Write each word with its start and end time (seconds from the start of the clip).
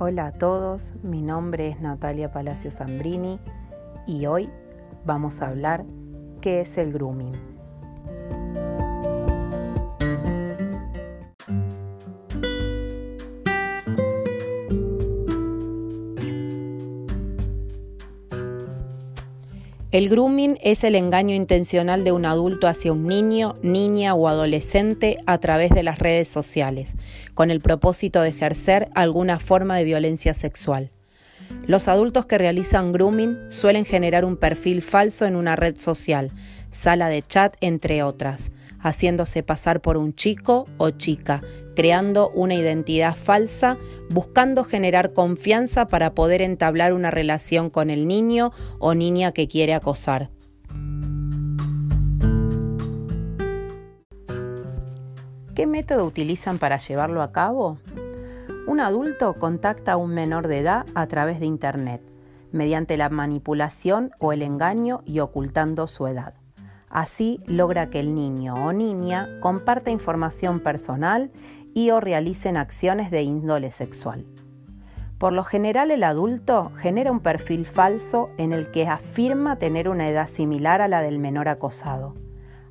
Hola 0.00 0.26
a 0.26 0.32
todos, 0.32 0.94
mi 1.02 1.22
nombre 1.22 1.66
es 1.66 1.80
Natalia 1.80 2.30
Palacio 2.30 2.70
Zambrini 2.70 3.40
y 4.06 4.26
hoy 4.26 4.48
vamos 5.04 5.42
a 5.42 5.48
hablar 5.48 5.84
qué 6.40 6.60
es 6.60 6.78
el 6.78 6.92
grooming. 6.92 7.57
El 19.90 20.10
grooming 20.10 20.58
es 20.62 20.84
el 20.84 20.94
engaño 20.96 21.34
intencional 21.34 22.04
de 22.04 22.12
un 22.12 22.26
adulto 22.26 22.66
hacia 22.66 22.92
un 22.92 23.06
niño, 23.06 23.56
niña 23.62 24.14
o 24.14 24.28
adolescente 24.28 25.16
a 25.24 25.38
través 25.38 25.70
de 25.70 25.82
las 25.82 25.98
redes 25.98 26.28
sociales, 26.28 26.94
con 27.32 27.50
el 27.50 27.60
propósito 27.62 28.20
de 28.20 28.28
ejercer 28.28 28.90
alguna 28.94 29.38
forma 29.38 29.78
de 29.78 29.84
violencia 29.84 30.34
sexual. 30.34 30.90
Los 31.66 31.88
adultos 31.88 32.26
que 32.26 32.36
realizan 32.36 32.92
grooming 32.92 33.34
suelen 33.48 33.86
generar 33.86 34.26
un 34.26 34.36
perfil 34.36 34.82
falso 34.82 35.24
en 35.24 35.36
una 35.36 35.56
red 35.56 35.78
social, 35.78 36.32
sala 36.70 37.08
de 37.08 37.22
chat, 37.22 37.56
entre 37.62 38.02
otras, 38.02 38.52
haciéndose 38.80 39.42
pasar 39.42 39.80
por 39.80 39.96
un 39.96 40.14
chico 40.14 40.66
o 40.76 40.90
chica, 40.90 41.42
creando 41.74 42.30
una 42.30 42.54
identidad 42.54 43.14
falsa, 43.14 43.78
buscando 44.10 44.64
generar 44.64 45.12
confianza 45.12 45.86
para 45.86 46.14
poder 46.14 46.42
entablar 46.42 46.92
una 46.92 47.10
relación 47.10 47.70
con 47.70 47.90
el 47.90 48.06
niño 48.06 48.52
o 48.78 48.94
niña 48.94 49.32
que 49.32 49.48
quiere 49.48 49.74
acosar. 49.74 50.30
¿Qué 55.54 55.66
método 55.66 56.04
utilizan 56.04 56.58
para 56.58 56.78
llevarlo 56.78 57.20
a 57.20 57.32
cabo? 57.32 57.78
Un 58.68 58.78
adulto 58.78 59.34
contacta 59.34 59.94
a 59.94 59.96
un 59.96 60.14
menor 60.14 60.46
de 60.46 60.58
edad 60.60 60.86
a 60.94 61.08
través 61.08 61.40
de 61.40 61.46
Internet, 61.46 62.00
mediante 62.52 62.96
la 62.96 63.08
manipulación 63.08 64.12
o 64.20 64.32
el 64.32 64.42
engaño 64.42 65.00
y 65.04 65.18
ocultando 65.18 65.88
su 65.88 66.06
edad. 66.06 66.34
Así 66.90 67.40
logra 67.46 67.90
que 67.90 68.00
el 68.00 68.14
niño 68.14 68.54
o 68.54 68.72
niña 68.72 69.28
comparta 69.40 69.90
información 69.90 70.60
personal 70.60 71.30
y 71.74 71.90
o 71.90 72.00
realicen 72.00 72.56
acciones 72.56 73.10
de 73.10 73.22
índole 73.22 73.70
sexual. 73.70 74.26
Por 75.18 75.32
lo 75.32 75.42
general 75.42 75.90
el 75.90 76.04
adulto 76.04 76.70
genera 76.76 77.10
un 77.10 77.20
perfil 77.20 77.66
falso 77.66 78.30
en 78.38 78.52
el 78.52 78.70
que 78.70 78.86
afirma 78.86 79.58
tener 79.58 79.88
una 79.88 80.08
edad 80.08 80.28
similar 80.28 80.80
a 80.80 80.88
la 80.88 81.02
del 81.02 81.18
menor 81.18 81.48
acosado. 81.48 82.14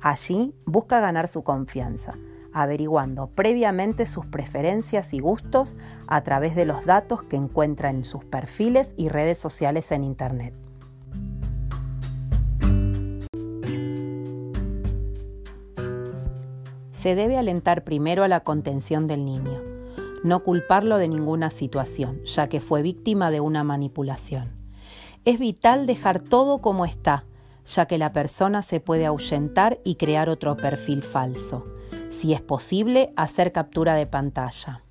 Allí 0.00 0.52
busca 0.66 0.98
ganar 0.98 1.28
su 1.28 1.44
confianza, 1.44 2.18
averiguando 2.52 3.28
previamente 3.28 4.06
sus 4.06 4.26
preferencias 4.26 5.14
y 5.14 5.20
gustos 5.20 5.76
a 6.08 6.22
través 6.24 6.56
de 6.56 6.64
los 6.64 6.84
datos 6.84 7.22
que 7.22 7.36
encuentra 7.36 7.90
en 7.90 8.04
sus 8.04 8.24
perfiles 8.24 8.92
y 8.96 9.08
redes 9.08 9.38
sociales 9.38 9.92
en 9.92 10.02
Internet. 10.02 10.71
Se 17.02 17.16
debe 17.16 17.36
alentar 17.36 17.82
primero 17.82 18.22
a 18.22 18.28
la 18.28 18.44
contención 18.44 19.08
del 19.08 19.24
niño, 19.24 19.60
no 20.22 20.44
culparlo 20.44 20.98
de 20.98 21.08
ninguna 21.08 21.50
situación, 21.50 22.22
ya 22.24 22.48
que 22.48 22.60
fue 22.60 22.80
víctima 22.80 23.32
de 23.32 23.40
una 23.40 23.64
manipulación. 23.64 24.52
Es 25.24 25.40
vital 25.40 25.84
dejar 25.84 26.22
todo 26.22 26.58
como 26.60 26.84
está, 26.84 27.24
ya 27.66 27.86
que 27.86 27.98
la 27.98 28.12
persona 28.12 28.62
se 28.62 28.78
puede 28.78 29.04
ahuyentar 29.04 29.80
y 29.82 29.96
crear 29.96 30.28
otro 30.28 30.56
perfil 30.56 31.02
falso. 31.02 31.66
Si 32.10 32.34
es 32.34 32.40
posible, 32.40 33.12
hacer 33.16 33.50
captura 33.50 33.94
de 33.94 34.06
pantalla. 34.06 34.84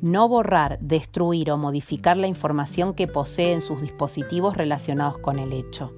No 0.00 0.28
borrar, 0.28 0.80
destruir 0.80 1.52
o 1.52 1.56
modificar 1.56 2.16
la 2.16 2.26
información 2.26 2.94
que 2.94 3.06
posee 3.06 3.52
en 3.52 3.60
sus 3.60 3.80
dispositivos 3.80 4.56
relacionados 4.56 5.18
con 5.18 5.38
el 5.38 5.52
hecho. 5.52 5.92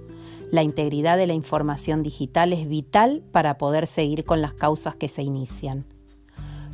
La 0.51 0.63
integridad 0.63 1.17
de 1.17 1.27
la 1.27 1.33
información 1.33 2.03
digital 2.03 2.53
es 2.53 2.69
vital 2.69 3.23
para 3.33 3.59
poder 3.59 3.87
seguir 3.87 4.25
con 4.25 4.41
las 4.41 4.55
causas 4.55 4.95
que 4.95 5.09
se 5.09 5.23
inician. 5.23 5.85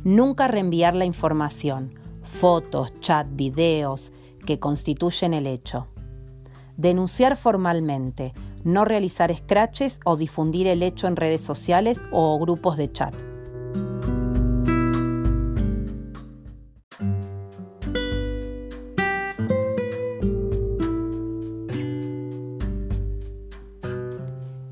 Nunca 0.03 0.47
reenviar 0.47 0.95
la 0.95 1.05
información, 1.05 1.93
fotos, 2.23 2.91
chat, 2.99 3.27
videos 3.31 4.13
que 4.45 4.59
constituyen 4.59 5.33
el 5.33 5.47
hecho. 5.47 5.87
Denunciar 6.77 7.37
formalmente, 7.37 8.33
no 8.63 8.85
realizar 8.85 9.35
scratches 9.35 9.99
o 10.05 10.17
difundir 10.17 10.67
el 10.67 10.83
hecho 10.83 11.07
en 11.07 11.15
redes 11.15 11.41
sociales 11.41 11.99
o 12.11 12.39
grupos 12.39 12.77
de 12.77 12.91
chat. 12.91 13.30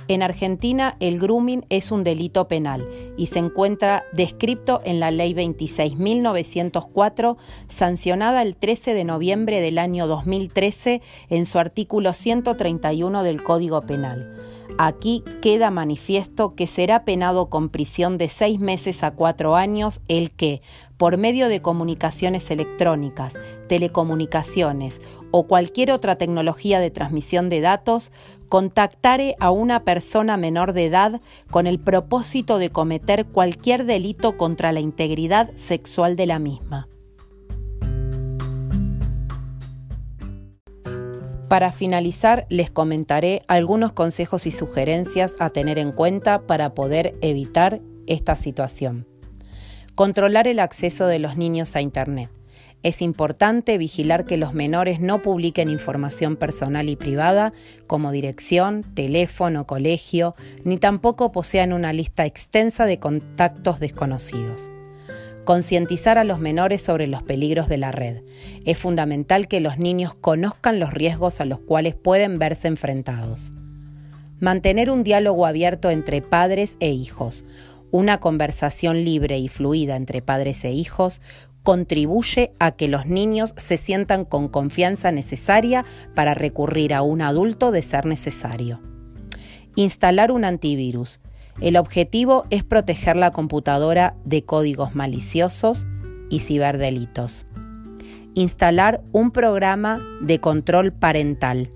En 0.09 0.24
Argentina, 0.24 0.97
el 1.00 1.20
grooming 1.20 1.68
es 1.70 1.92
un 1.92 2.03
delito 2.03 2.47
penal 2.47 2.84
y 3.16 3.28
se 3.28 3.38
encuentra 3.38 4.06
descrito 4.12 4.81
en 4.84 5.00
la 5.00 5.12
Ley 5.12 5.36
26.904, 5.36 7.38
sancionada 7.68 8.42
el 8.42 8.56
13 8.56 8.96
de 8.96 9.03
noviembre 9.03 9.62
del 9.62 9.78
año 9.78 10.08
2013 10.08 11.03
en 11.30 11.46
su 11.46 11.59
artículo 11.59 12.14
131 12.14 13.22
del 13.22 13.44
Código 13.44 13.84
Penal. 13.84 14.34
Aquí 14.80 15.24
queda 15.44 15.69
manifiesto 15.69 16.56
que 16.56 16.66
será 16.66 17.06
penado 17.06 17.52
con 17.52 17.69
prisión 17.69 18.18
de 18.18 18.30
seis 18.30 18.59
meses 18.59 19.03
a 19.03 19.12
cuatro 19.12 19.56
años 19.56 20.02
el 20.08 20.31
que, 20.31 20.59
por 20.98 21.18
medio 21.18 21.50
de 21.50 21.62
comunicaciones 21.62 22.50
electrónicas, 22.50 23.36
telecomunicaciones 23.68 25.03
o 25.31 25.47
cualquier 25.47 25.91
otra 25.91 26.16
tecnología 26.16 26.79
de 26.79 26.91
transmisión 26.91 27.50
de 27.50 27.62
datos, 27.62 28.12
contactare 28.47 29.35
a 29.40 29.51
una 29.51 29.84
persona 29.84 30.38
menor 30.38 30.73
de 30.73 30.85
edad 30.85 31.22
con 31.51 31.67
el 31.67 31.79
propósito 31.79 32.57
de 32.57 32.69
cometer 32.69 33.25
cualquier 33.25 33.85
delito 33.85 34.38
contra 34.38 34.72
la 34.72 34.79
integridad 34.79 35.51
sexual 35.56 36.16
de 36.16 36.25
la 36.25 36.39
misma. 36.39 36.88
Para 41.50 41.72
finalizar, 41.72 42.45
les 42.50 42.69
comentaré 42.69 43.41
algunos 43.47 43.91
consejos 43.91 44.45
y 44.45 44.51
sugerencias 44.51 45.34
a 45.39 45.50
tener 45.50 45.79
en 45.79 45.91
cuenta 45.91 46.45
para 46.45 46.75
poder 46.75 47.16
evitar 47.22 47.81
esta 48.06 48.35
situación. 48.35 49.07
Controlar 49.95 50.47
el 50.47 50.59
acceso 50.59 51.07
de 51.07 51.18
los 51.18 51.38
niños 51.38 51.75
a 51.75 51.81
Internet. 51.81 52.29
Es 52.81 53.01
importante 53.01 53.78
vigilar 53.78 54.25
que 54.25 54.38
los 54.38 54.53
menores 54.53 55.01
no 55.01 55.22
publiquen 55.22 55.69
información 55.69 56.38
personal 56.38 56.88
y 56.88 56.95
privada 56.95 57.51
como 57.88 58.12
dirección, 58.12 58.84
teléfono, 58.94 59.67
colegio, 59.67 60.34
ni 60.63 60.78
tampoco 60.78 61.34
posean 61.34 61.73
una 61.73 61.91
lista 61.91 62.25
extensa 62.25 62.85
de 62.85 62.97
contactos 62.97 63.81
desconocidos. 63.81 64.72
Concientizar 65.44 66.18
a 66.18 66.23
los 66.23 66.39
menores 66.39 66.81
sobre 66.81 67.07
los 67.07 67.22
peligros 67.22 67.68
de 67.68 67.79
la 67.79 67.91
red. 67.91 68.22
Es 68.66 68.78
fundamental 68.78 69.50
que 69.50 69.59
los 69.59 69.78
niños 69.78 70.16
conozcan 70.16 70.79
los 70.79 70.94
riesgos 70.94 71.41
a 71.41 71.45
los 71.45 71.59
cuales 71.59 71.95
pueden 71.95 72.39
verse 72.39 72.69
enfrentados. 72.69 73.51
Mantener 74.39 74.89
un 74.89 75.03
diálogo 75.03 75.45
abierto 75.45 75.89
entre 75.89 76.22
padres 76.22 76.78
e 76.79 76.91
hijos. 76.91 77.44
Una 77.91 78.19
conversación 78.19 79.03
libre 79.03 79.39
y 79.39 79.50
fluida 79.50 79.95
entre 79.95 80.22
padres 80.22 80.63
e 80.63 80.72
hijos 80.72 81.22
contribuye 81.69 82.52
a 82.57 82.72
que 82.72 82.88
los 82.88 83.06
niños 83.06 83.53
se 83.56 83.78
sientan 83.78 84.25
con 84.25 84.47
confianza 84.47 85.12
necesaria 85.12 85.85
para 86.16 86.34
recurrir 86.34 86.96
a 86.96 87.03
un 87.03 87.22
adulto 87.22 87.69
de 87.69 87.84
ser 87.84 88.07
necesario. 88.07 88.81
Instalar 89.75 90.31
un 90.31 90.46
antivirus. 90.46 91.19
El 91.62 91.78
objetivo 91.78 92.46
es 92.50 92.63
proteger 92.63 93.18
la 93.18 93.30
computadora 93.30 94.16
de 94.25 94.44
códigos 94.44 94.96
maliciosos 94.96 95.86
y 96.31 96.39
ciberdelitos. 96.39 97.45
Instalar 98.33 99.04
un 99.12 99.30
programa 99.30 100.04
de 100.21 100.39
control 100.39 100.92
parental. 100.92 101.69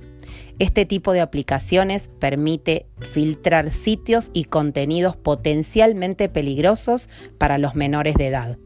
Este 0.58 0.88
tipo 0.88 1.12
de 1.12 1.22
aplicaciones 1.22 2.10
permite 2.18 2.88
filtrar 3.00 3.70
sitios 3.70 4.32
y 4.34 4.46
contenidos 4.46 5.16
potencialmente 5.18 6.30
peligrosos 6.30 7.12
para 7.38 7.60
los 7.60 7.76
menores 7.76 8.16
de 8.16 8.30
edad. 8.30 8.58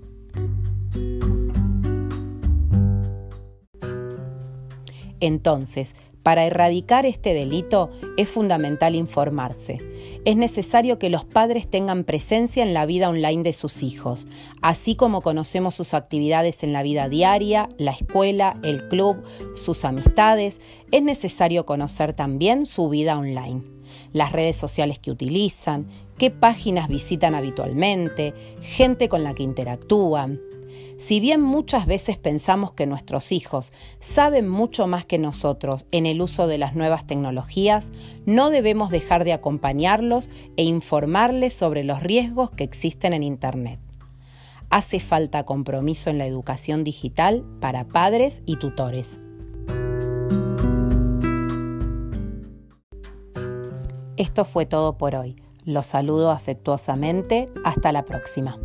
Entonces, 5.19 5.95
para 6.27 6.45
erradicar 6.45 7.05
este 7.05 7.33
delito 7.33 7.89
es 8.17 8.27
fundamental 8.27 8.95
informarse. 8.95 9.79
Es 10.25 10.35
necesario 10.35 10.99
que 10.99 11.09
los 11.09 11.23
padres 11.23 11.69
tengan 11.69 12.03
presencia 12.03 12.63
en 12.63 12.73
la 12.73 12.85
vida 12.85 13.07
online 13.07 13.43
de 13.43 13.53
sus 13.53 13.81
hijos, 13.81 14.27
así 14.61 14.95
como 14.95 15.21
conocemos 15.21 15.75
sus 15.75 15.93
actividades 15.93 16.63
en 16.63 16.73
la 16.73 16.83
vida 16.83 17.07
diaria, 17.07 17.69
la 17.77 17.91
escuela, 17.91 18.59
el 18.63 18.89
club, 18.89 19.23
sus 19.55 19.85
amistades, 19.85 20.59
es 20.91 21.01
necesario 21.01 21.65
conocer 21.65 22.11
también 22.11 22.65
su 22.65 22.89
vida 22.89 23.17
online, 23.17 23.63
las 24.11 24.33
redes 24.33 24.57
sociales 24.57 24.99
que 24.99 25.11
utilizan, 25.11 25.87
qué 26.17 26.29
páginas 26.29 26.89
visitan 26.89 27.35
habitualmente, 27.35 28.33
gente 28.59 29.07
con 29.07 29.23
la 29.23 29.33
que 29.33 29.43
interactúan. 29.43 30.41
Si 30.97 31.19
bien 31.19 31.41
muchas 31.41 31.85
veces 31.85 32.17
pensamos 32.17 32.73
que 32.73 32.87
nuestros 32.87 33.31
hijos 33.31 33.71
saben 33.99 34.49
mucho 34.49 34.87
más 34.87 35.05
que 35.05 35.19
nosotros 35.19 35.85
en 35.91 36.07
el 36.07 36.21
uso 36.21 36.47
de 36.47 36.57
las 36.57 36.75
nuevas 36.75 37.05
tecnologías, 37.05 37.91
no 38.25 38.49
debemos 38.49 38.89
dejar 38.89 39.23
de 39.23 39.33
acompañarlos 39.33 40.31
e 40.57 40.63
informarles 40.63 41.53
sobre 41.53 41.83
los 41.83 42.01
riesgos 42.01 42.49
que 42.49 42.63
existen 42.63 43.13
en 43.13 43.21
Internet. 43.21 43.79
Hace 44.71 44.99
falta 44.99 45.43
compromiso 45.43 46.09
en 46.09 46.17
la 46.17 46.25
educación 46.25 46.83
digital 46.83 47.45
para 47.61 47.87
padres 47.87 48.41
y 48.47 48.57
tutores. 48.57 49.21
Esto 54.17 54.45
fue 54.45 54.65
todo 54.65 54.97
por 54.97 55.15
hoy. 55.15 55.35
Los 55.63 55.85
saludo 55.85 56.31
afectuosamente. 56.31 57.49
Hasta 57.63 57.91
la 57.91 58.03
próxima. 58.03 58.57